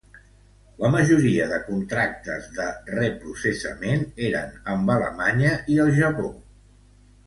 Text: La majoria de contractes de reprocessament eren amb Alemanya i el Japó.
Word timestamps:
La 0.83 0.89
majoria 0.95 1.45
de 1.51 1.59
contractes 1.67 2.49
de 2.57 2.67
reprocessament 2.95 4.05
eren 4.33 4.59
amb 4.77 4.97
Alemanya 4.99 5.57
i 5.77 5.83
el 5.89 5.97
Japó. 6.05 6.39